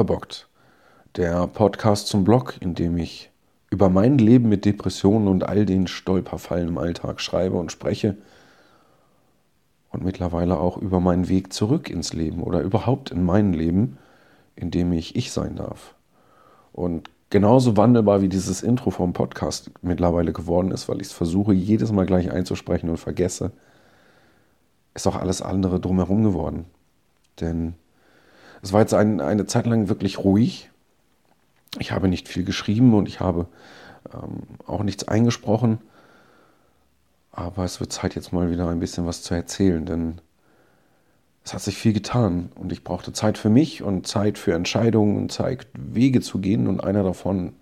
[0.00, 0.48] Verbockt.
[1.16, 3.30] Der Podcast zum Blog, in dem ich
[3.68, 8.16] über mein Leben mit Depressionen und all den Stolperfallen im Alltag schreibe und spreche
[9.90, 13.98] und mittlerweile auch über meinen Weg zurück ins Leben oder überhaupt in mein Leben,
[14.56, 15.94] in dem ich ich sein darf.
[16.72, 21.52] Und genauso wandelbar wie dieses Intro vom Podcast mittlerweile geworden ist, weil ich es versuche,
[21.52, 23.52] jedes Mal gleich einzusprechen und vergesse,
[24.94, 26.64] ist auch alles andere drumherum geworden.
[27.38, 27.74] Denn
[28.62, 30.70] es war jetzt ein, eine Zeit lang wirklich ruhig.
[31.78, 33.46] Ich habe nicht viel geschrieben und ich habe
[34.12, 35.78] ähm, auch nichts eingesprochen.
[37.32, 40.20] Aber es wird Zeit, jetzt mal wieder ein bisschen was zu erzählen, denn
[41.44, 45.16] es hat sich viel getan und ich brauchte Zeit für mich und Zeit für Entscheidungen
[45.16, 46.66] und Zeit, Wege zu gehen.
[46.66, 47.54] Und einer davon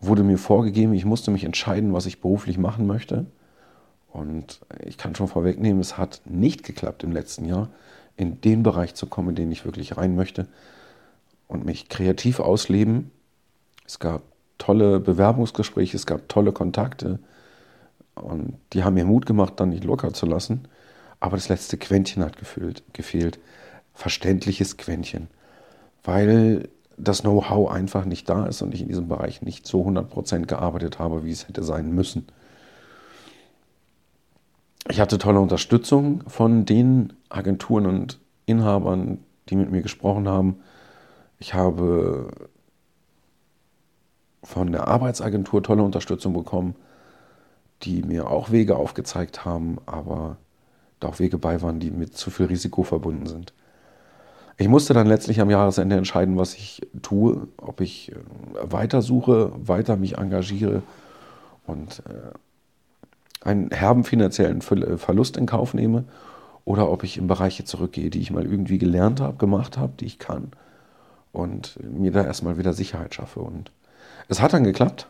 [0.00, 3.26] wurde mir vorgegeben, ich musste mich entscheiden, was ich beruflich machen möchte.
[4.08, 7.68] Und ich kann schon vorwegnehmen, es hat nicht geklappt im letzten Jahr,
[8.16, 10.46] in den Bereich zu kommen, in den ich wirklich rein möchte
[11.48, 13.10] und mich kreativ ausleben.
[13.86, 14.22] Es gab
[14.58, 17.18] tolle Bewerbungsgespräche, es gab tolle Kontakte
[18.14, 20.68] und die haben mir Mut gemacht, dann nicht locker zu lassen.
[21.20, 22.82] Aber das letzte Quäntchen hat gefehlt.
[22.92, 23.38] gefehlt.
[23.94, 25.28] Verständliches Quäntchen.
[26.04, 30.46] Weil das Know-how einfach nicht da ist und ich in diesem Bereich nicht so 100%
[30.46, 32.26] gearbeitet habe, wie es hätte sein müssen.
[34.88, 40.56] Ich hatte tolle Unterstützung von den Agenturen und Inhabern, die mit mir gesprochen haben.
[41.38, 42.30] Ich habe
[44.42, 46.76] von der Arbeitsagentur tolle Unterstützung bekommen,
[47.82, 50.36] die mir auch Wege aufgezeigt haben, aber
[51.00, 53.52] da auch Wege bei waren, die mit zu viel Risiko verbunden sind.
[54.56, 58.16] Ich musste dann letztlich am Jahresende entscheiden, was ich tue, ob ich äh,
[58.62, 60.82] weiter suche, weiter mich engagiere
[61.66, 62.32] und äh,
[63.46, 66.04] einen herben finanziellen äh, Verlust in Kauf nehme
[66.64, 70.06] oder ob ich in Bereiche zurückgehe, die ich mal irgendwie gelernt habe, gemacht habe, die
[70.06, 70.50] ich kann
[71.32, 73.40] und mir da erstmal wieder Sicherheit schaffe.
[73.40, 73.70] Und
[74.28, 75.06] es hat dann geklappt,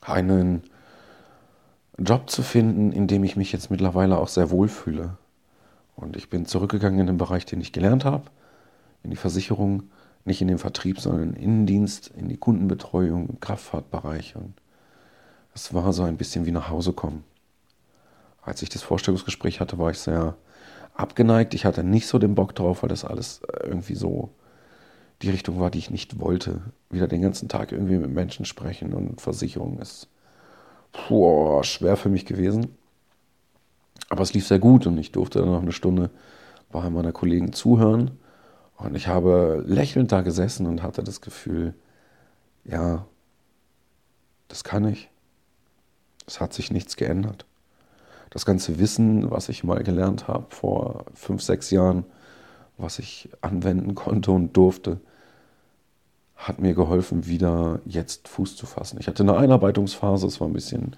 [0.00, 0.62] einen
[1.98, 5.16] Job zu finden, in dem ich mich jetzt mittlerweile auch sehr wohl fühle.
[5.94, 8.24] Und ich bin zurückgegangen in den Bereich, den ich gelernt habe,
[9.02, 9.84] in die Versicherung,
[10.24, 14.36] nicht in den Vertrieb, sondern in den Innendienst, in die Kundenbetreuung, Kraftfahrtbereich.
[14.36, 14.54] Und
[15.54, 17.24] es war so ein bisschen wie nach Hause kommen.
[18.42, 20.36] Als ich das Vorstellungsgespräch hatte, war ich sehr
[20.94, 21.54] abgeneigt.
[21.54, 24.30] Ich hatte nicht so den Bock drauf, weil das alles irgendwie so
[25.22, 26.60] die Richtung war, die ich nicht wollte.
[26.90, 30.08] Wieder den ganzen Tag irgendwie mit Menschen sprechen und Versicherung ist
[30.92, 32.76] puh, schwer für mich gewesen.
[34.08, 36.10] Aber es lief sehr gut und ich durfte dann noch eine Stunde
[36.70, 38.18] bei meiner Kollegen zuhören.
[38.76, 41.74] Und ich habe lächelnd da gesessen und hatte das Gefühl,
[42.64, 43.06] ja,
[44.48, 45.11] das kann ich.
[46.26, 47.44] Es hat sich nichts geändert.
[48.30, 52.04] Das ganze Wissen, was ich mal gelernt habe vor fünf, sechs Jahren,
[52.78, 55.00] was ich anwenden konnte und durfte,
[56.36, 58.98] hat mir geholfen, wieder jetzt Fuß zu fassen.
[59.00, 60.96] Ich hatte eine Einarbeitungsphase, es war ein bisschen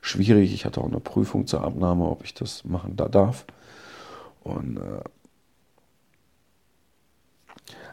[0.00, 0.52] schwierig.
[0.52, 3.44] Ich hatte auch eine Prüfung zur Abnahme, ob ich das machen da darf.
[4.42, 5.02] Und äh,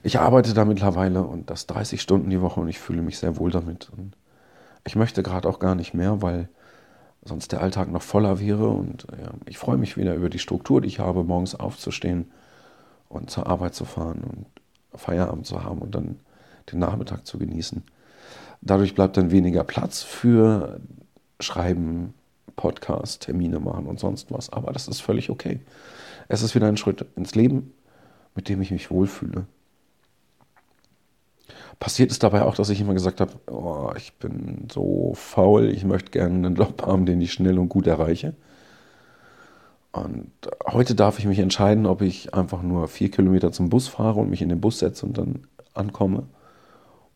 [0.03, 3.37] ich arbeite da mittlerweile und das 30 Stunden die Woche und ich fühle mich sehr
[3.37, 3.89] wohl damit.
[3.95, 4.15] Und
[4.85, 6.49] ich möchte gerade auch gar nicht mehr, weil
[7.27, 8.69] sonst der Alltag noch voller wäre.
[8.69, 12.31] Und ja, ich freue mich wieder über die Struktur, die ich habe, morgens aufzustehen
[13.09, 14.45] und zur Arbeit zu fahren und
[14.99, 16.19] Feierabend zu haben und dann
[16.71, 17.83] den Nachmittag zu genießen.
[18.61, 20.79] Dadurch bleibt dann weniger Platz für
[21.39, 22.13] Schreiben,
[22.55, 24.51] Podcast, Termine machen und sonst was.
[24.51, 25.59] Aber das ist völlig okay.
[26.27, 27.73] Es ist wieder ein Schritt ins Leben,
[28.35, 29.45] mit dem ich mich wohlfühle.
[31.79, 35.85] Passiert ist dabei auch, dass ich immer gesagt habe, oh, ich bin so faul, ich
[35.85, 38.33] möchte gerne einen Job haben, den ich schnell und gut erreiche.
[39.91, 40.31] Und
[40.67, 44.29] heute darf ich mich entscheiden, ob ich einfach nur vier Kilometer zum Bus fahre und
[44.29, 46.23] mich in den Bus setze und dann ankomme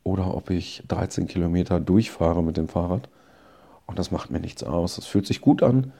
[0.04, 3.10] oder ob ich 13 Kilometer durchfahre mit dem Fahrrad.
[3.86, 4.98] Und das macht mir nichts aus.
[4.98, 5.92] Es fühlt sich gut an,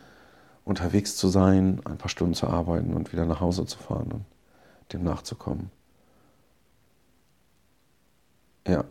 [0.64, 4.26] unterwegs zu sein, ein paar Stunden zu arbeiten und wieder nach Hause zu fahren und
[4.94, 5.72] dem nachzukommen.
[8.68, 8.86] Ja,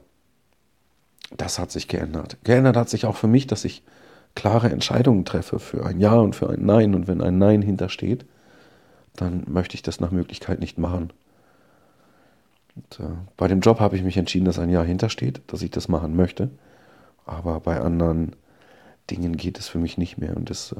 [1.36, 2.38] das hat sich geändert.
[2.44, 3.82] Geändert hat sich auch für mich, dass ich
[4.34, 6.94] klare Entscheidungen treffe für ein Ja und für ein Nein.
[6.94, 8.24] Und wenn ein Nein hintersteht,
[9.14, 11.12] dann möchte ich das nach Möglichkeit nicht machen.
[12.76, 15.70] Und, äh, bei dem Job habe ich mich entschieden, dass ein Jahr hintersteht, dass ich
[15.70, 16.50] das machen möchte.
[17.26, 18.36] Aber bei anderen
[19.10, 20.36] Dingen geht es für mich nicht mehr.
[20.36, 20.76] Und das äh,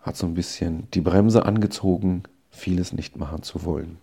[0.00, 3.98] hat so ein bisschen die Bremse angezogen, vieles nicht machen zu wollen.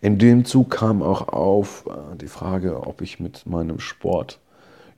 [0.00, 4.40] In dem Zug kam auch auf äh, die Frage, ob ich mit meinem Sport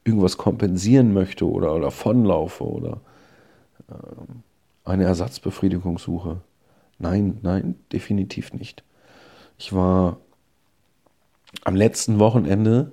[0.04, 1.90] irgendwas kompensieren möchte oder, oder
[2.60, 3.00] oder
[3.88, 3.94] äh,
[4.84, 6.40] eine Ersatzbefriedigung suche.
[6.98, 8.82] Nein, nein, definitiv nicht.
[9.58, 10.18] Ich war
[11.64, 12.92] am letzten Wochenende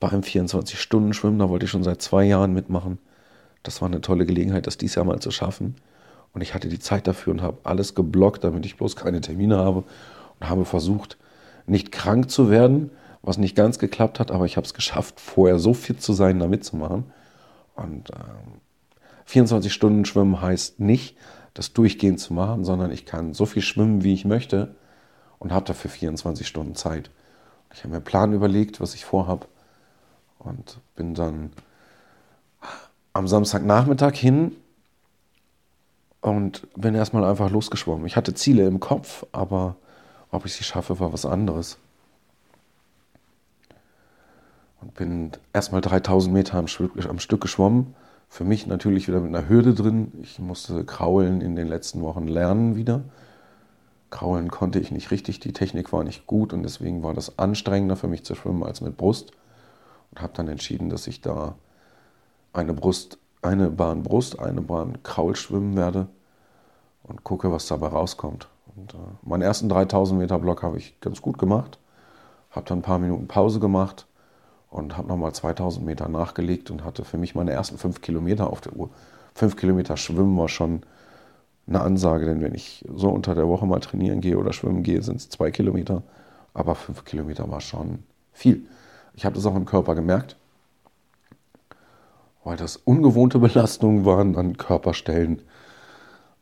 [0.00, 2.98] bei einem 24-Stunden-Schwimmen, da wollte ich schon seit zwei Jahren mitmachen.
[3.62, 5.76] Das war eine tolle Gelegenheit, das dieses Jahr mal zu schaffen.
[6.32, 9.56] Und ich hatte die Zeit dafür und habe alles geblockt, damit ich bloß keine Termine
[9.58, 9.84] habe.
[10.38, 11.18] Und habe versucht,
[11.68, 12.90] nicht krank zu werden,
[13.22, 16.38] was nicht ganz geklappt hat, aber ich habe es geschafft, vorher so fit zu sein,
[16.38, 17.04] da mitzumachen.
[17.74, 18.60] Und ähm,
[19.26, 21.16] 24 Stunden Schwimmen heißt nicht,
[21.54, 24.74] das durchgehend zu machen, sondern ich kann so viel schwimmen, wie ich möchte
[25.38, 27.10] und habe dafür 24 Stunden Zeit.
[27.72, 29.46] Ich habe mir einen Plan überlegt, was ich vorhabe
[30.38, 31.50] und bin dann
[33.12, 34.52] am Samstagnachmittag hin
[36.20, 38.06] und bin erstmal einfach losgeschwommen.
[38.06, 39.76] Ich hatte Ziele im Kopf, aber
[40.30, 41.78] ob ich sie schaffe, war was anderes.
[44.80, 47.94] Und bin erstmal 3000 Meter am, Stück geschwommen.
[48.28, 50.12] Für mich natürlich wieder mit einer Hürde drin.
[50.22, 53.02] Ich musste kraulen in den letzten Wochen lernen wieder.
[54.10, 57.96] Kraulen konnte ich nicht richtig, die Technik war nicht gut und deswegen war das anstrengender
[57.96, 59.32] für mich zu schwimmen als mit Brust.
[60.10, 61.56] Und habe dann entschieden, dass ich da
[62.52, 66.08] eine Brust, eine Bahn Brust, eine Bahn Kraul schwimmen werde
[67.02, 68.48] und gucke, was dabei rauskommt.
[68.78, 71.78] Und äh, meinen ersten 3000 Meter Block habe ich ganz gut gemacht,
[72.50, 74.06] habe dann ein paar Minuten Pause gemacht
[74.70, 78.60] und habe nochmal 2000 Meter nachgelegt und hatte für mich meine ersten fünf Kilometer auf
[78.60, 78.90] der Uhr.
[79.34, 80.82] Fünf Kilometer Schwimmen war schon
[81.66, 85.02] eine Ansage, denn wenn ich so unter der Woche mal trainieren gehe oder schwimmen gehe,
[85.02, 86.02] sind es zwei Kilometer,
[86.54, 88.64] aber fünf Kilometer war schon viel.
[89.14, 90.36] Ich habe das auch im Körper gemerkt,
[92.44, 95.42] weil das ungewohnte Belastungen waren an Körperstellen,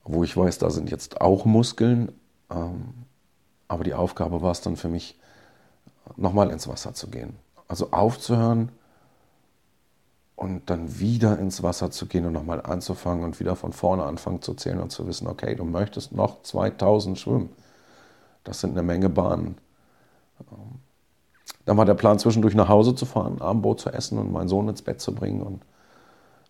[0.05, 2.13] wo ich weiß, da sind jetzt auch Muskeln,
[2.49, 5.19] aber die Aufgabe war es dann für mich,
[6.17, 7.37] nochmal ins Wasser zu gehen.
[7.69, 8.71] Also aufzuhören
[10.37, 14.43] und dann wieder ins Wasser zu gehen und nochmal anzufangen und wieder von vorne anfangen
[14.43, 17.51] zu zählen und zu wissen, okay, du möchtest noch 2000 schwimmen.
[18.45, 19.57] Das sind eine Menge Bahnen.
[20.41, 20.81] Ähm,
[21.65, 24.69] dann war der Plan, zwischendurch nach Hause zu fahren, Abendbrot zu essen und meinen Sohn
[24.69, 25.43] ins Bett zu bringen.
[25.43, 25.65] Und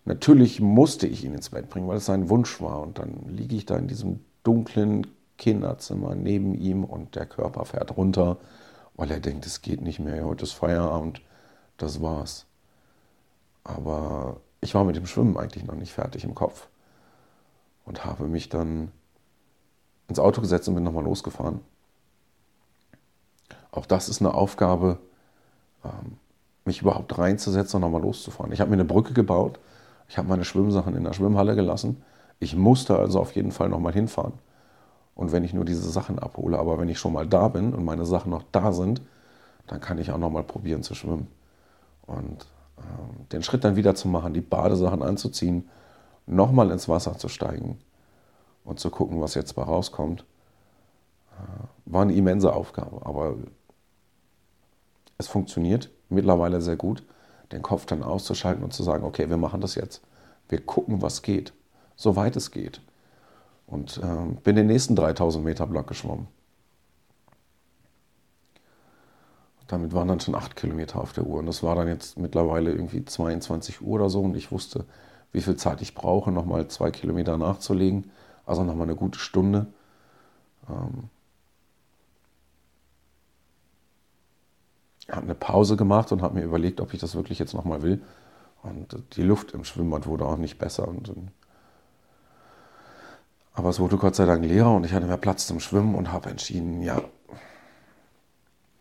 [0.05, 2.81] natürlich musste ich ihn ins Bett bringen, weil es sein Wunsch war.
[2.81, 5.07] Und dann liege ich da in diesem dunklen
[5.37, 8.37] Kinderzimmer neben ihm und der Körper fährt runter,
[8.95, 11.21] weil er denkt, es geht nicht mehr, heute ist Feierabend,
[11.77, 12.45] das war's.
[13.63, 16.67] Aber ich war mit dem Schwimmen eigentlich noch nicht fertig im Kopf
[17.85, 18.91] und habe mich dann
[20.07, 21.61] ins Auto gesetzt und bin nochmal losgefahren.
[23.71, 24.97] Auch das ist eine Aufgabe,
[25.83, 26.17] ähm,
[26.65, 28.51] mich überhaupt reinzusetzen und nochmal loszufahren.
[28.51, 29.59] Ich habe mir eine Brücke gebaut,
[30.09, 32.03] ich habe meine Schwimmsachen in der Schwimmhalle gelassen.
[32.39, 34.33] Ich musste also auf jeden Fall nochmal hinfahren.
[35.17, 37.83] Und wenn ich nur diese Sachen abhole, aber wenn ich schon mal da bin und
[37.83, 39.01] meine Sachen noch da sind,
[39.65, 41.27] dann kann ich auch nochmal probieren zu schwimmen.
[42.05, 42.45] Und
[42.77, 45.69] ähm, den Schritt dann wieder zu machen, die Badesachen anzuziehen,
[46.27, 47.79] nochmal ins Wasser zu steigen
[48.63, 50.23] und zu gucken, was jetzt bei rauskommt,
[51.31, 53.03] äh, war eine immense Aufgabe.
[53.03, 53.37] Aber
[55.17, 57.01] es funktioniert mittlerweile sehr gut,
[57.51, 60.03] den Kopf dann auszuschalten und zu sagen, okay, wir machen das jetzt.
[60.47, 61.53] Wir gucken, was geht,
[61.95, 62.81] soweit es geht.
[63.67, 66.27] Und äh, bin den nächsten 3000 Meter Block geschwommen.
[69.67, 71.39] Damit waren dann schon acht Kilometer auf der Uhr.
[71.39, 74.21] Und das war dann jetzt mittlerweile irgendwie 22 Uhr oder so.
[74.21, 74.85] Und ich wusste,
[75.33, 78.09] wie viel Zeit ich brauche, nochmal zwei Kilometer nachzulegen.
[78.45, 79.67] Also nochmal eine gute Stunde.
[80.69, 81.09] Ähm,
[85.09, 88.01] habe eine Pause gemacht und habe mir überlegt, ob ich das wirklich jetzt nochmal will.
[88.63, 90.87] Und die Luft im Schwimmbad wurde auch nicht besser.
[90.87, 91.09] Und,
[93.57, 96.11] aber es wurde Gott sei Dank leerer und ich hatte mehr Platz zum Schwimmen und
[96.11, 97.01] habe entschieden, ja,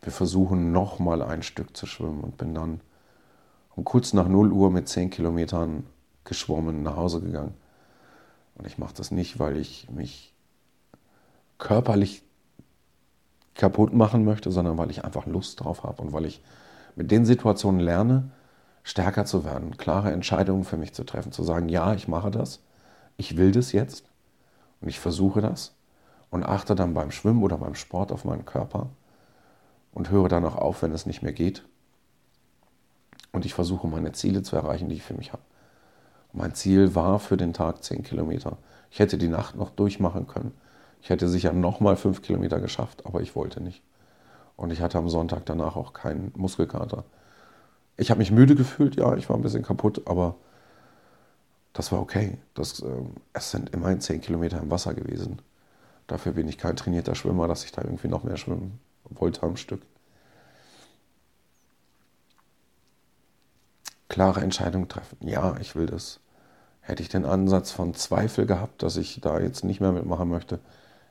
[0.03, 2.83] wir versuchen nochmal ein Stück zu schwimmen und bin dann
[3.75, 5.87] um kurz nach 0 Uhr mit 10 Kilometern
[6.25, 7.55] geschwommen nach Hause gegangen.
[8.57, 10.35] Und ich mache das nicht, weil ich mich
[11.57, 12.23] körperlich
[13.55, 16.43] kaputt machen möchte, sondern weil ich einfach Lust drauf habe und weil ich
[16.97, 18.31] mit den Situationen lerne,
[18.83, 22.61] stärker zu werden, klare Entscheidungen für mich zu treffen, zu sagen, ja, ich mache das,
[23.17, 24.05] ich will das jetzt
[24.81, 25.75] und ich versuche das
[26.31, 28.91] und achte dann beim Schwimmen oder beim Sport auf meinen Körper
[29.93, 31.65] und höre dann auch auf, wenn es nicht mehr geht.
[33.33, 35.43] Und ich versuche meine Ziele zu erreichen, die ich für mich habe.
[36.33, 38.59] Mein Ziel war für den Tag 10 Kilometer.
[38.91, 40.53] Ich hätte die Nacht noch durchmachen können.
[41.01, 43.83] Ich hätte sicher nochmal 5 Kilometer geschafft, aber ich wollte nicht.
[44.57, 47.05] Und ich hatte am Sonntag danach auch keinen Muskelkater.
[47.97, 50.37] Ich habe mich müde gefühlt, ja, ich war ein bisschen kaputt, aber
[51.77, 52.39] das war okay.
[52.55, 52.87] Das, äh,
[53.35, 55.43] es sind immerhin 10 Kilometer im Wasser gewesen.
[56.07, 58.81] Dafür bin ich kein trainierter Schwimmer, dass ich da irgendwie noch mehr schwimmen
[59.11, 59.83] wollte am Stück.
[64.09, 65.19] Klare Entscheidung treffen.
[65.21, 66.21] Ja, ich will das.
[66.81, 70.61] Hätte ich den Ansatz von Zweifel gehabt, dass ich da jetzt nicht mehr mitmachen möchte,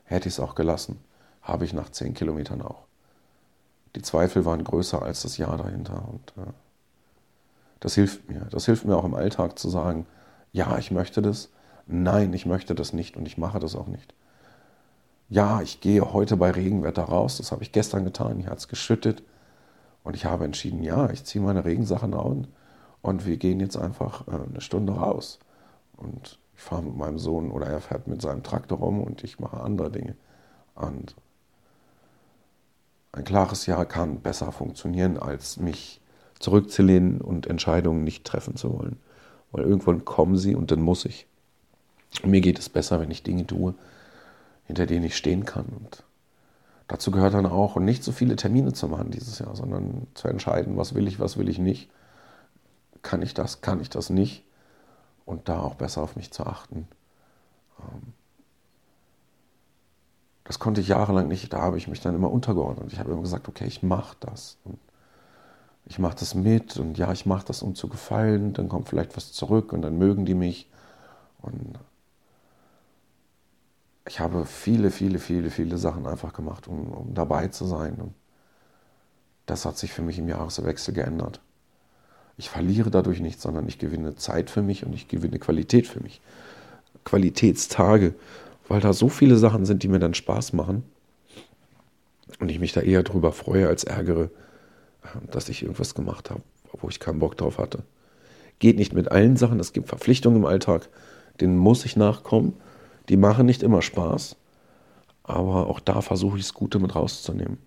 [0.05, 0.99] hätte ich es auch gelassen.
[1.43, 2.85] Habe ich nach zehn Kilometern auch.
[3.95, 6.07] die Zweifel waren größer als das Ja dahinter.
[6.09, 6.51] Und äh,
[7.81, 8.47] das hilft mir.
[8.49, 10.07] Das hilft mir auch im Alltag zu sagen,
[10.55, 11.49] ja, ich möchte das.
[11.85, 14.13] Nein, ich möchte das nicht und ich mache das auch nicht.
[15.27, 17.37] Ja, ich gehe heute bei Regenwetter raus.
[17.37, 18.39] Das habe ich gestern getan.
[18.39, 19.21] Hier hat es geschüttet.
[20.03, 22.47] Und ich habe entschieden, ja, ich ziehe meine Regensachen an
[23.01, 25.39] und wir gehen jetzt einfach äh, eine Stunde raus.
[25.97, 29.39] Und ich fahre mit meinem Sohn oder er fährt mit seinem Traktor rum und ich
[29.39, 30.15] mache andere Dinge.
[30.75, 31.15] Und
[33.11, 35.99] ein klares Ja kann besser funktionieren, als mich
[36.39, 38.99] zurückzulehnen und Entscheidungen nicht treffen zu wollen.
[39.55, 41.27] Weil irgendwann kommen sie und dann muss ich.
[42.25, 43.73] Mir geht es besser, wenn ich Dinge tue,
[44.65, 45.65] hinter denen ich stehen kann.
[45.67, 46.03] Und
[46.89, 50.75] dazu gehört dann auch, nicht so viele Termine zu machen dieses Jahr, sondern zu entscheiden,
[50.75, 51.89] was will ich, was will ich nicht.
[53.01, 54.43] Kann ich das, kann ich das nicht?
[55.23, 56.85] Und da auch besser auf mich zu achten.
[57.79, 58.11] Ähm,
[60.43, 61.53] das konnte ich jahrelang nicht.
[61.53, 62.91] Da habe ich mich dann immer untergeordnet.
[62.91, 64.57] Ich habe immer gesagt, okay, ich mache das.
[64.65, 64.79] Und
[65.87, 68.53] ich mache das mit und ja, ich mache das, um zu gefallen.
[68.53, 70.69] Dann kommt vielleicht was zurück und dann mögen die mich.
[71.41, 71.77] Und
[74.07, 77.95] ich habe viele, viele, viele, viele Sachen einfach gemacht, um, um dabei zu sein.
[77.95, 78.13] Und
[79.45, 81.39] das hat sich für mich im Jahreswechsel geändert.
[82.37, 86.01] Ich verliere dadurch nichts, sondern ich gewinne Zeit für mich und ich gewinne Qualität für
[86.01, 86.19] mich.
[87.03, 88.15] Qualitätstage,
[88.67, 90.83] weil da so viele Sachen sind, die mir dann Spaß machen
[92.39, 94.31] und ich mich da eher drüber freue als ärgere,
[95.31, 96.41] dass ich irgendwas gemacht habe,
[96.73, 97.83] wo ich keinen Bock drauf hatte.
[98.59, 100.89] Geht nicht mit allen Sachen, es gibt Verpflichtungen im Alltag,
[101.41, 102.53] denen muss ich nachkommen.
[103.09, 104.35] Die machen nicht immer Spaß,
[105.23, 107.57] aber auch da versuche ich das Gute mit rauszunehmen.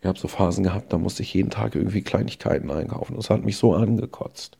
[0.00, 3.16] Ich habe so Phasen gehabt, da musste ich jeden Tag irgendwie Kleinigkeiten einkaufen.
[3.16, 4.56] Das hat mich so angekotzt.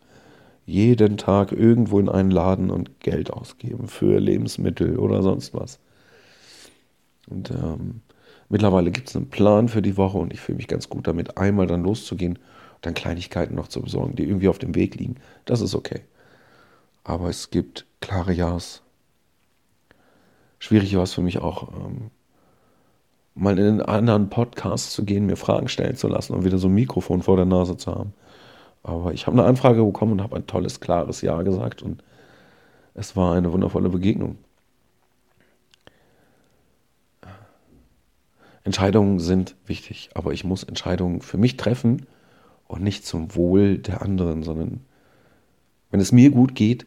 [0.66, 5.78] Jeden Tag irgendwo in einen Laden und Geld ausgeben für Lebensmittel oder sonst was.
[7.28, 8.00] Und ähm,
[8.48, 11.36] mittlerweile gibt es einen Plan für die Woche und ich fühle mich ganz gut damit,
[11.38, 15.16] einmal dann loszugehen und dann Kleinigkeiten noch zu besorgen, die irgendwie auf dem Weg liegen.
[15.44, 16.02] Das ist okay.
[17.04, 18.82] Aber es gibt klare Ja's.
[20.58, 22.10] Schwierig war es für mich auch, ähm,
[23.34, 26.68] mal in einen anderen Podcast zu gehen, mir Fragen stellen zu lassen und wieder so
[26.68, 28.12] ein Mikrofon vor der Nase zu haben.
[28.82, 32.02] Aber ich habe eine Anfrage bekommen und habe ein tolles, klares Ja gesagt und
[32.94, 34.38] es war eine wundervolle Begegnung.
[38.68, 42.04] Entscheidungen sind wichtig, aber ich muss Entscheidungen für mich treffen
[42.66, 44.80] und nicht zum Wohl der anderen, sondern
[45.90, 46.86] wenn es mir gut geht,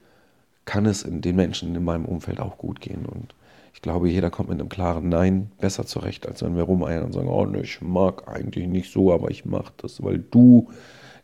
[0.65, 3.07] kann es den Menschen in meinem Umfeld auch gut gehen.
[3.07, 3.33] Und
[3.73, 7.13] ich glaube, jeder kommt mit einem klaren Nein besser zurecht, als wenn wir rumeiern und
[7.13, 10.69] sagen, oh, ne, ich mag eigentlich nicht so, aber ich mache das, weil du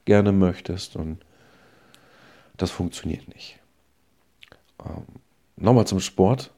[0.06, 0.96] gerne möchtest.
[0.96, 1.20] Und
[2.58, 3.60] das funktioniert nicht.
[4.84, 5.04] Ähm,
[5.56, 6.50] Nochmal zum Sport.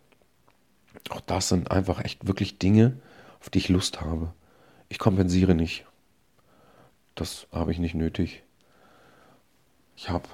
[1.10, 2.98] Auch das sind einfach echt wirklich Dinge,
[3.40, 4.34] auf die ich Lust habe.
[4.90, 5.86] Ich kompensiere nicht.
[7.16, 8.44] Das habe ich nicht nötig.
[9.96, 10.28] Ich habe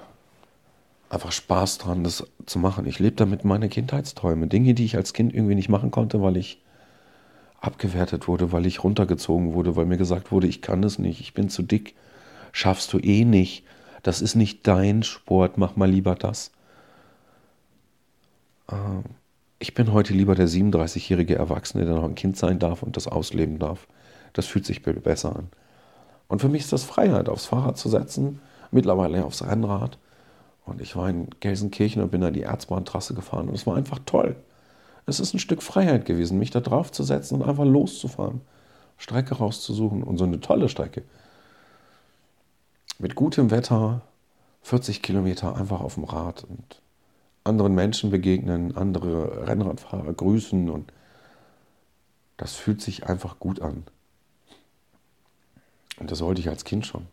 [1.09, 2.85] einfach Spaß dran, das zu machen.
[2.85, 4.47] Ich lebe damit meine Kindheitsträume.
[4.47, 6.61] Dinge, die ich als Kind irgendwie nicht machen konnte, weil ich
[7.59, 11.33] abgewertet wurde, weil ich runtergezogen wurde, weil mir gesagt wurde, ich kann es nicht, ich
[11.33, 11.95] bin zu dick,
[12.51, 13.63] schaffst du eh nicht.
[14.03, 16.51] Das ist nicht dein Sport, mach mal lieber das.
[18.71, 19.03] Ähm,
[19.59, 23.07] ich bin heute lieber der 37-jährige Erwachsene, der noch ein Kind sein darf und das
[23.07, 23.87] ausleben darf.
[24.33, 25.47] Das fühlt sich besser an.
[26.27, 29.97] Und für mich ist das Freiheit, aufs Fahrrad zu setzen, mittlerweile aufs Rennrad
[30.65, 33.99] und ich war in Gelsenkirchen und bin da die Erzbahntrasse gefahren und es war einfach
[34.05, 34.35] toll.
[35.05, 38.41] Es ist ein Stück Freiheit gewesen, mich da drauf zu setzen und einfach loszufahren,
[38.97, 41.03] Strecke rauszusuchen und so eine tolle Strecke.
[42.97, 44.01] Mit gutem Wetter,
[44.63, 46.81] 40 Kilometer einfach auf dem Rad und
[47.45, 50.91] anderen Menschen begegnen, andere Rennradfahrer grüßen und
[52.37, 53.83] das fühlt sich einfach gut an.
[55.97, 57.07] Und das wollte ich als Kind schon.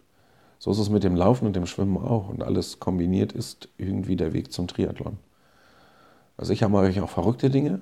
[0.59, 2.29] So ist es mit dem Laufen und dem Schwimmen auch.
[2.29, 5.19] Und alles kombiniert ist irgendwie der Weg zum Triathlon.
[6.37, 7.81] Also ich mache auch verrückte Dinge.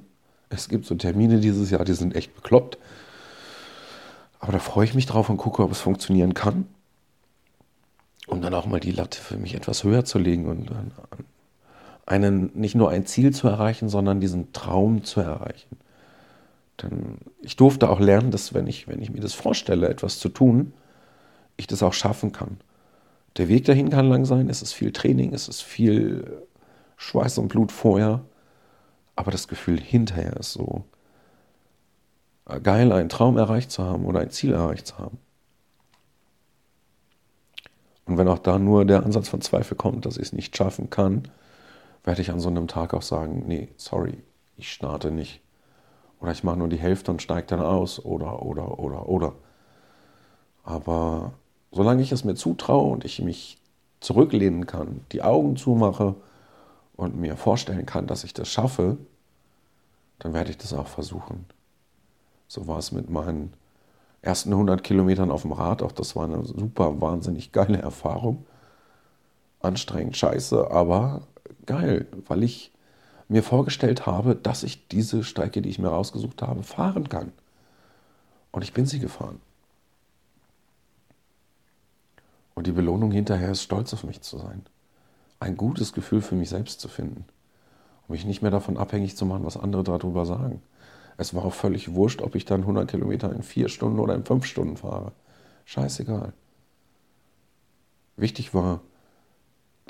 [0.51, 2.79] Es gibt so Termine dieses Jahr, die sind echt bekloppt.
[4.41, 6.67] Aber da freue ich mich drauf und gucke, ob es funktionieren kann.
[8.27, 10.71] Um dann auch mal die Latte für mich etwas höher zu legen und
[12.07, 15.77] einen, nicht nur ein Ziel zu erreichen, sondern diesen Traum zu erreichen.
[16.83, 20.29] Denn ich durfte auch lernen, dass wenn ich, wenn ich mir das vorstelle, etwas zu
[20.29, 20.73] tun,
[21.57, 22.59] ich das auch schaffen kann.
[23.37, 26.43] Der Weg dahin kann lang sein, es ist viel Training, es ist viel
[26.97, 28.23] Schweiß und Blut vorher,
[29.15, 30.85] aber das Gefühl hinterher ist so
[32.63, 35.19] geil, einen Traum erreicht zu haben oder ein Ziel erreicht zu haben.
[38.07, 40.91] Und wenn auch da nur der Ansatz von Zweifel kommt, dass ich es nicht schaffen
[40.91, 41.29] kann,
[42.05, 44.23] werde ich an so einem Tag auch sagen, nee, sorry,
[44.57, 45.41] ich starte nicht.
[46.21, 48.05] Oder ich mache nur die Hälfte und steige dann aus.
[48.05, 49.33] Oder, oder, oder, oder.
[50.65, 51.33] Aber
[51.73, 53.59] solange ich es mir zutraue und ich mich
[54.01, 56.15] zurücklehnen kann, die Augen zumache
[56.97, 58.99] und mir vorstellen kann, dass ich das schaffe,
[60.19, 61.47] dann werde ich das auch versuchen.
[62.49, 63.55] So war es mit meinen
[64.23, 65.83] ersten 100 Kilometern auf dem Rad.
[65.83, 68.45] Auch das war eine super, wahnsinnig geile Erfahrung.
[69.61, 71.23] Anstrengend, scheiße, aber
[71.67, 72.73] geil, weil ich
[73.29, 77.33] mir vorgestellt habe, dass ich diese Strecke, die ich mir rausgesucht habe, fahren kann.
[78.51, 79.41] Und ich bin sie gefahren.
[82.55, 84.67] Und die Belohnung hinterher ist stolz auf mich zu sein.
[85.39, 87.25] Ein gutes Gefühl für mich selbst zu finden.
[88.07, 90.61] Und mich nicht mehr davon abhängig zu machen, was andere darüber sagen.
[91.17, 94.25] Es war auch völlig wurscht, ob ich dann 100 Kilometer in vier Stunden oder in
[94.25, 95.13] fünf Stunden fahre.
[95.67, 96.33] Scheißegal.
[98.17, 98.81] Wichtig war,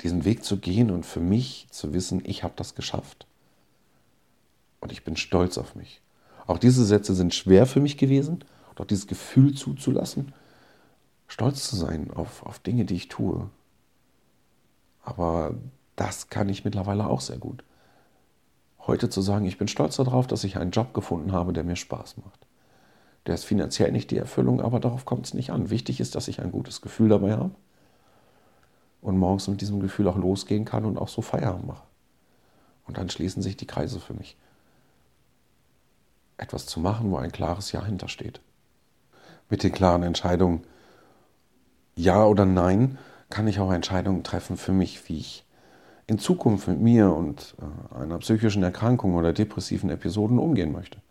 [0.01, 3.27] diesen Weg zu gehen und für mich zu wissen, ich habe das geschafft.
[4.79, 6.01] Und ich bin stolz auf mich.
[6.47, 8.43] Auch diese Sätze sind schwer für mich gewesen,
[8.75, 10.33] doch dieses Gefühl zuzulassen,
[11.27, 13.49] stolz zu sein auf, auf Dinge, die ich tue.
[15.03, 15.55] Aber
[15.95, 17.63] das kann ich mittlerweile auch sehr gut.
[18.87, 21.75] Heute zu sagen, ich bin stolz darauf, dass ich einen Job gefunden habe, der mir
[21.75, 22.47] Spaß macht.
[23.27, 25.69] Der ist finanziell nicht die Erfüllung, aber darauf kommt es nicht an.
[25.69, 27.51] Wichtig ist, dass ich ein gutes Gefühl dabei habe
[29.01, 31.83] und morgens mit diesem Gefühl auch losgehen kann und auch so Feierabend mache.
[32.87, 34.37] Und dann schließen sich die Kreise für mich.
[36.37, 38.41] Etwas zu machen, wo ein klares Ja hintersteht.
[39.49, 40.63] Mit den klaren Entscheidungen
[41.95, 42.97] Ja oder Nein
[43.29, 45.45] kann ich auch Entscheidungen treffen für mich, wie ich
[46.07, 51.01] in Zukunft mit mir und äh, einer psychischen Erkrankung oder depressiven Episoden umgehen möchte.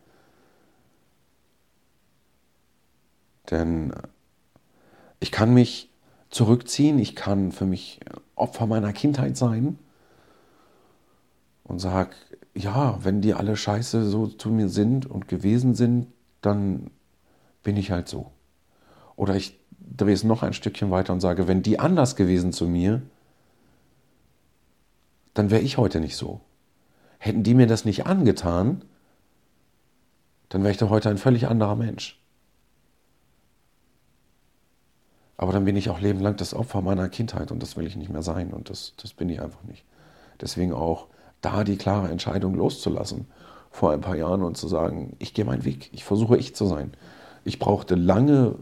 [3.50, 4.02] Denn äh,
[5.20, 5.89] ich kann mich
[6.30, 6.98] zurückziehen.
[6.98, 8.00] Ich kann für mich
[8.34, 9.78] Opfer meiner Kindheit sein
[11.64, 12.10] und sage,
[12.54, 16.08] ja, wenn die alle scheiße so zu mir sind und gewesen sind,
[16.40, 16.90] dann
[17.62, 18.30] bin ich halt so.
[19.16, 22.66] Oder ich drehe es noch ein Stückchen weiter und sage, wenn die anders gewesen zu
[22.66, 23.02] mir,
[25.34, 26.40] dann wäre ich heute nicht so.
[27.18, 28.82] Hätten die mir das nicht angetan,
[30.48, 32.19] dann wäre ich doch heute ein völlig anderer Mensch.
[35.40, 38.10] Aber dann bin ich auch lebenlang das Opfer meiner Kindheit und das will ich nicht
[38.10, 39.86] mehr sein und das, das bin ich einfach nicht.
[40.38, 41.06] Deswegen auch
[41.40, 43.26] da die klare Entscheidung loszulassen
[43.70, 46.66] vor ein paar Jahren und zu sagen, ich gehe meinen Weg, ich versuche ich zu
[46.66, 46.92] sein.
[47.42, 48.56] Ich brauchte lange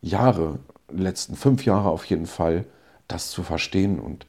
[0.00, 0.58] Jahre,
[0.90, 2.64] letzten fünf Jahre auf jeden Fall,
[3.06, 4.26] das zu verstehen und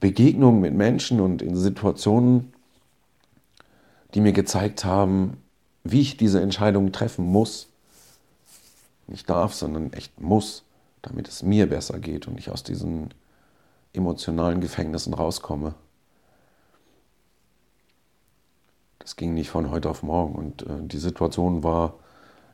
[0.00, 2.54] Begegnungen mit Menschen und in Situationen,
[4.14, 5.36] die mir gezeigt haben,
[5.84, 7.68] wie ich diese Entscheidung treffen muss,
[9.06, 10.64] nicht darf, sondern echt muss,
[11.02, 13.14] damit es mir besser geht und ich aus diesen
[13.92, 15.74] emotionalen Gefängnissen rauskomme.
[18.98, 20.34] Das ging nicht von heute auf morgen.
[20.34, 21.94] Und äh, die Situation war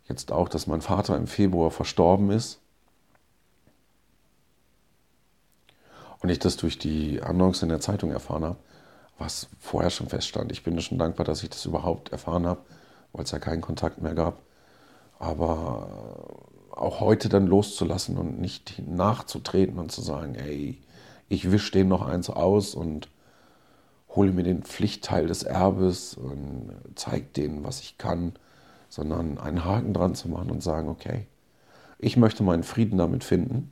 [0.06, 2.60] jetzt auch, dass mein Vater im Februar verstorben ist.
[6.20, 8.58] Und ich das durch die Annonce in der Zeitung erfahren habe,
[9.18, 10.52] was vorher schon feststand.
[10.52, 12.60] Ich bin schon dankbar, dass ich das überhaupt erfahren habe,
[13.12, 14.42] weil es ja keinen Kontakt mehr gab.
[15.22, 15.86] Aber
[16.72, 20.82] auch heute dann loszulassen und nicht nachzutreten und zu sagen, ey,
[21.28, 23.08] ich wische den noch eins aus und
[24.08, 28.32] hole mir den Pflichtteil des Erbes und zeige denen, was ich kann,
[28.88, 31.28] sondern einen Haken dran zu machen und sagen, okay,
[32.00, 33.70] ich möchte meinen Frieden damit finden.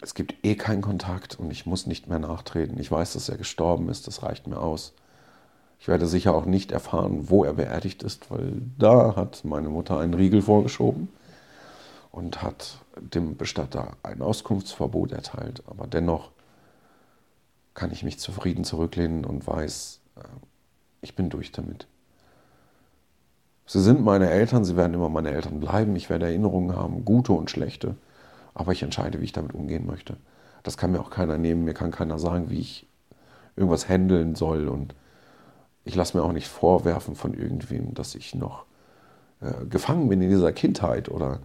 [0.00, 2.78] Es gibt eh keinen Kontakt und ich muss nicht mehr nachtreten.
[2.78, 4.94] Ich weiß, dass er gestorben ist, das reicht mir aus.
[5.84, 9.98] Ich werde sicher auch nicht erfahren, wo er beerdigt ist, weil da hat meine Mutter
[9.98, 11.10] einen Riegel vorgeschoben
[12.10, 15.62] und hat dem Bestatter ein Auskunftsverbot erteilt.
[15.66, 16.30] Aber dennoch
[17.74, 20.20] kann ich mich zufrieden zurücklehnen und weiß, äh,
[21.02, 21.86] ich bin durch damit.
[23.66, 25.94] Sie sind meine Eltern, sie werden immer meine Eltern bleiben.
[25.96, 27.94] Ich werde Erinnerungen haben, gute und schlechte.
[28.54, 30.16] Aber ich entscheide, wie ich damit umgehen möchte.
[30.62, 31.64] Das kann mir auch keiner nehmen.
[31.66, 32.86] Mir kann keiner sagen, wie ich
[33.54, 34.68] irgendwas handeln soll.
[34.68, 34.94] Und
[35.84, 38.64] ich lasse mir auch nicht vorwerfen von irgendwem, dass ich noch
[39.40, 41.40] äh, gefangen bin in dieser Kindheit oder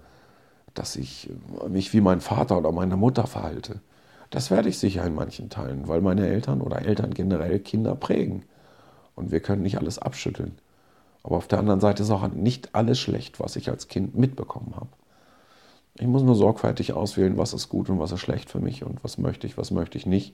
[0.73, 1.29] dass ich
[1.63, 3.81] äh, mich wie mein Vater oder meine Mutter verhalte.
[4.29, 8.43] Das werde ich sicher in manchen Teilen, weil meine Eltern oder Eltern generell Kinder prägen.
[9.15, 10.57] Und wir können nicht alles abschütteln.
[11.23, 14.73] Aber auf der anderen Seite ist auch nicht alles schlecht, was ich als Kind mitbekommen
[14.75, 14.89] habe.
[15.95, 19.03] Ich muss nur sorgfältig auswählen, was ist gut und was ist schlecht für mich und
[19.03, 20.33] was möchte ich, was möchte ich nicht.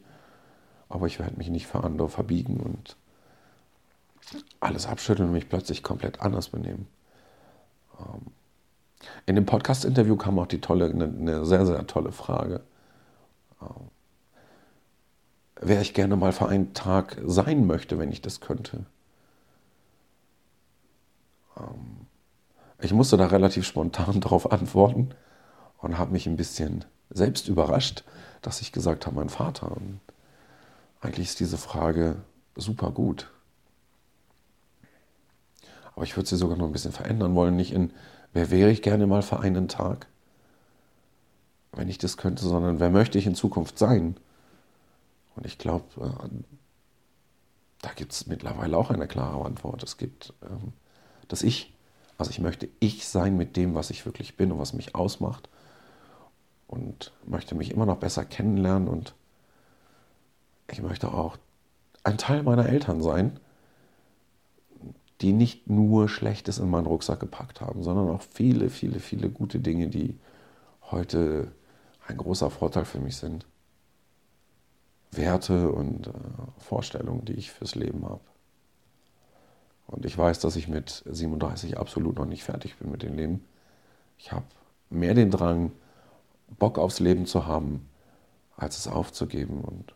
[0.89, 2.97] Aber ich werde mich nicht für andere verbiegen und
[4.59, 6.87] alles abschütteln und mich plötzlich komplett anders benehmen.
[7.99, 8.31] Ähm,
[9.25, 12.61] in dem Podcast-Interview kam auch die tolle, eine, sehr, sehr tolle Frage.
[13.61, 13.89] Ähm,
[15.61, 18.85] wer ich gerne mal für einen Tag sein möchte, wenn ich das könnte.
[21.57, 22.07] Ähm,
[22.81, 25.11] Ich musste da relativ spontan darauf antworten
[25.79, 28.03] und habe mich ein bisschen selbst überrascht,
[28.43, 29.71] dass ich gesagt habe, mein Vater.
[29.71, 30.01] Und
[31.01, 32.17] eigentlich ist diese Frage
[32.55, 33.31] super gut.
[35.95, 37.55] Aber ich würde sie sogar noch ein bisschen verändern wollen.
[37.55, 37.91] Nicht in,
[38.33, 40.07] wer wäre ich gerne mal für einen Tag,
[41.71, 44.17] wenn ich das könnte, sondern wer möchte ich in Zukunft sein?
[45.35, 46.27] Und ich glaube, äh,
[47.81, 49.83] da gibt es mittlerweile auch eine klare Antwort.
[49.83, 50.73] Es gibt ähm,
[51.27, 51.73] das Ich.
[52.17, 55.49] Also ich möchte ich sein mit dem, was ich wirklich bin und was mich ausmacht.
[56.67, 59.13] Und möchte mich immer noch besser kennenlernen und
[60.71, 61.37] ich möchte auch
[62.03, 63.39] ein Teil meiner Eltern sein,
[65.21, 69.59] die nicht nur Schlechtes in meinen Rucksack gepackt haben, sondern auch viele, viele, viele gute
[69.59, 70.17] Dinge, die
[70.91, 71.51] heute
[72.07, 73.45] ein großer Vorteil für mich sind.
[75.11, 76.11] Werte und äh,
[76.57, 78.21] Vorstellungen, die ich fürs Leben habe.
[79.87, 83.45] Und ich weiß, dass ich mit 37 absolut noch nicht fertig bin mit dem Leben.
[84.17, 84.45] Ich habe
[84.89, 85.71] mehr den Drang,
[86.59, 87.87] Bock aufs Leben zu haben,
[88.57, 89.93] als es aufzugeben und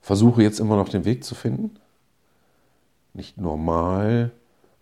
[0.00, 1.78] versuche jetzt immer noch den Weg zu finden,
[3.14, 4.32] nicht normal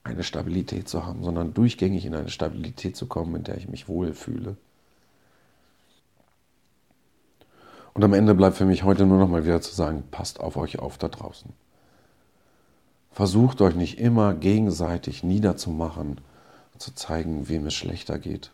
[0.03, 3.89] eine Stabilität zu haben, sondern durchgängig in eine Stabilität zu kommen, in der ich mich
[3.89, 4.57] wohlfühle.
[7.93, 10.57] Und am Ende bleibt für mich heute nur noch mal wieder zu sagen, passt auf
[10.57, 11.53] euch auf da draußen.
[13.11, 16.21] Versucht euch nicht immer gegenseitig niederzumachen,
[16.79, 18.53] zu zeigen, wem es schlechter geht.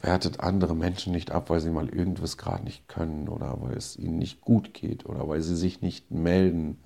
[0.00, 3.96] Wertet andere Menschen nicht ab, weil sie mal irgendwas gerade nicht können oder weil es
[3.96, 6.78] ihnen nicht gut geht oder weil sie sich nicht melden.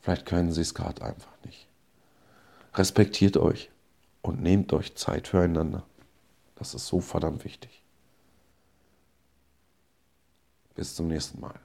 [0.00, 1.66] Vielleicht können sie es gerade einfach nicht.
[2.74, 3.70] Respektiert euch
[4.22, 5.84] und nehmt euch Zeit füreinander.
[6.56, 7.82] Das ist so verdammt wichtig.
[10.74, 11.58] Bis zum nächsten Mal.